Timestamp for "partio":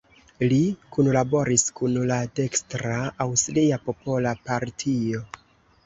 4.49-5.27